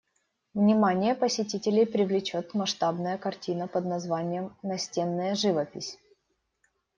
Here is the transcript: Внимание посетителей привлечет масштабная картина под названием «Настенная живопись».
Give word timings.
Внимание 0.55 1.13
посетителей 1.13 1.85
привлечет 1.85 2.55
масштабная 2.55 3.19
картина 3.19 3.67
под 3.67 3.85
названием 3.85 4.57
«Настенная 4.63 5.35
живопись». 5.35 5.99